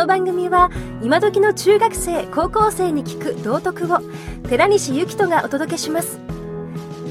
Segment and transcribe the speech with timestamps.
[0.00, 0.70] の番組は
[1.02, 3.98] 今時の中学生高校生に聞く道徳を
[4.48, 6.18] 寺西幸人がお届けします。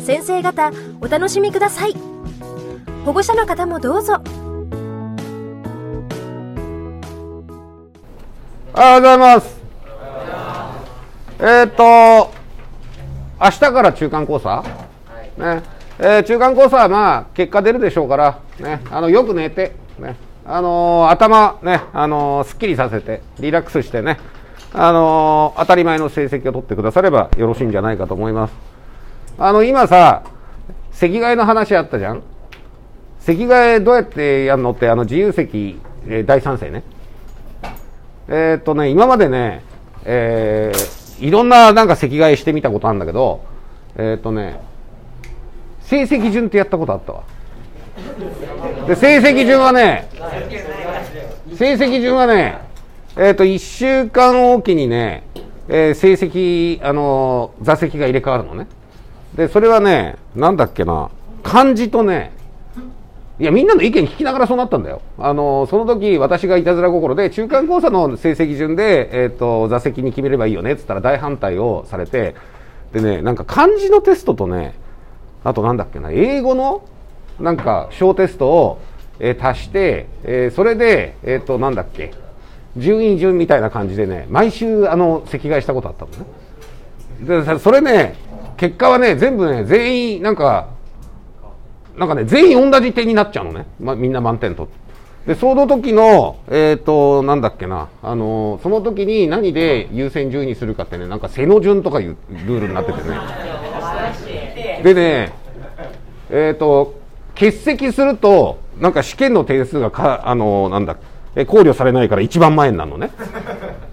[0.03, 1.93] 先生方お楽しみください。
[3.05, 4.23] 保護者の方もどうぞ。
[8.73, 9.59] おはようございます。
[11.41, 12.31] えーっと
[13.39, 14.63] 明日から中間考査、
[15.37, 15.61] ね。
[15.99, 20.15] えー中間考査はまあ結果出るでしょうから、ね、あのよく寝て、ね
[20.45, 24.17] あのー頭ね、あのーすっきりさせてリラックスしてね、
[24.73, 28.53] あのー当たり前の成績を取ってくださればよろしいんじゃないかと思います。
[29.37, 30.23] あの今さ
[30.91, 32.23] 席替えの話あったじゃん？
[33.19, 36.83] 席替えどうやってやるのってあの自由席、えー第三世ね。
[38.27, 39.63] えっとね、今までね、
[40.05, 43.43] えーいろんななんか席替えしてみたことあるんだけど、
[43.97, 44.61] えっとね、
[45.81, 47.23] 成績順ってやったことあったわ。
[48.89, 50.09] で、成績順はね、
[51.55, 52.57] 成績順はね、
[53.15, 55.27] えーと、1週間おきにね、
[55.67, 58.65] えー成績、あのー座席が入れ替わるのね。
[59.35, 61.11] で、それはね、なんだっけな、
[61.43, 62.31] 漢字とね、
[63.39, 65.03] いや、みんなの意見聞きながらそうなったんだよ。
[65.19, 72.33] あの、その時、私がいたずら心で、中間考査の成績順で、えっ、と、座席に決めればいいよね、っつったら大反対をされて、
[72.91, 74.73] でね、なんか漢字のテストとね、
[75.43, 76.81] あとなんだっけな、英語の、
[77.39, 78.79] なんか、小テストを、
[79.19, 82.13] えー足して、えーそれで、えっ、と、なんだっけ、
[82.77, 87.45] 順位順みたいな感じでね、毎週、あの、席替えしたことあったのね。
[87.55, 88.15] で、それね、
[88.57, 90.67] 結果はね、全部ね、全員、なんか、
[91.97, 93.65] なんかね、全員同じ点になっちゃうのね。
[93.79, 94.69] ま、みんな満点と。
[95.27, 103.15] で、その時の、えっ、と、なんだっけな、あのその時に何で優先順位にするかってね、なんか背の順とかいうルールになっててね。
[104.83, 105.33] でね、
[106.29, 106.98] えっ、と、
[107.39, 110.97] 欠席すると、なんか試験の点数がか、あのなんだ、
[111.35, 113.11] え考慮されないから一番前になるのね。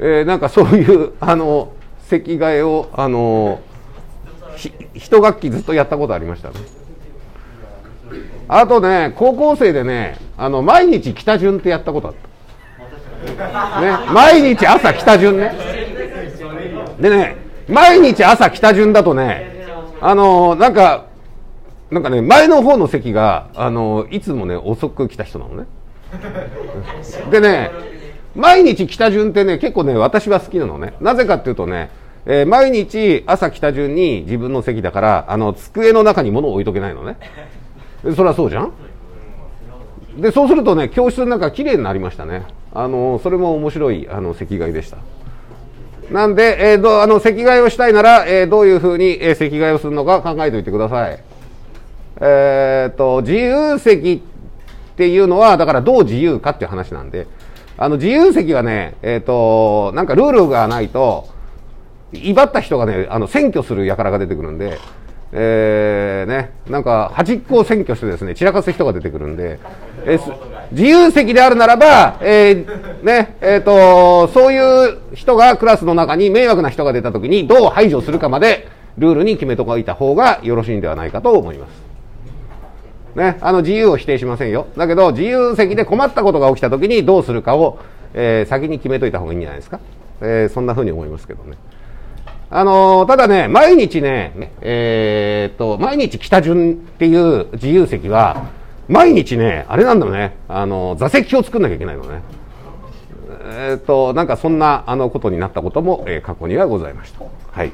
[0.00, 1.72] えーなんかそういう、あの
[2.02, 3.60] 席替えを、あの
[4.56, 6.56] ひ一学期ずっとやったことありましたね。
[8.48, 13.80] あとね、高校生でね、あの、毎日北順ってやったことあった。
[13.80, 15.54] ね、毎日朝北順ね。
[17.00, 17.36] でね、
[17.68, 19.66] 毎日朝北順だとね、
[20.00, 21.05] あのなんか、
[21.90, 25.66] なんかね、前の方の席が、あのいつもね、遅く来た人なのね。
[27.30, 27.70] でね、
[28.34, 30.94] 毎日北順ってね、結構ね、私は好きなのね。
[31.00, 31.90] なぜかっていうとね、
[32.26, 37.16] えー毎日朝北順に自分の席だから、あの、机の中に物を置いとけないのね。
[38.16, 38.72] そりゃそうじゃん
[40.18, 42.42] で、そうするとね、教室の中綺麗になりましたね。
[42.74, 44.96] あの、それも面白い、あの、席替えでした。
[46.10, 51.18] なんで、えーどあの、席替えをしたいなら、えーどういうふうに、えー席替えをするのか考えておいてください。
[52.20, 54.22] えーっと、自由席
[54.92, 57.26] っていうのは、だからどう自由かっていう話なんで、
[57.78, 61.28] あの、自由席はね、えーっと、なんかルールがないと、
[62.12, 64.78] 威張った人がね、あの、選挙する輩が出てくるんで、
[65.32, 69.58] えー、ね、なんか端っこを占拠してですね、散らかす人が出てくるんで、
[70.04, 74.58] えー自由席であるならば、えーね、えっ、と、そうい
[74.90, 78.68] う人がクラスの中に迷惑な人が出た時にどう排除するかまで
[78.98, 81.95] ルールに決めておいた方がよろしいんではないかと思います。
[83.16, 84.66] ね、あの自由を否定しませんよ。
[84.76, 87.78] だけど、自由席で困ったことが起きたときにどうするかを、
[88.12, 89.80] えー先に決めといた方がいいんじゃないですか。
[90.20, 91.56] えーそんな風に思いますけどね。
[92.50, 98.50] あのただね、毎日ね、えーっと、毎日北順っていう自由席は、
[98.86, 102.20] 毎日ね、あれなんだよね、あの座席表作んなきゃいけないのね。
[103.48, 107.24] えーっと、なんかそんな、あの、ことになったことも、え過去にはございました。
[107.50, 107.72] はい。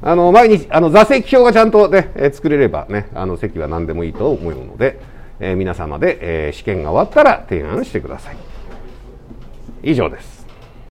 [0.00, 5.00] あの、毎日、あの、座席表がちゃんとね、え作れればね、あの、席は何でもいいと思うので、
[5.40, 8.36] え皆様で、え試験が終わったら提案してください。
[9.82, 10.37] 以上です。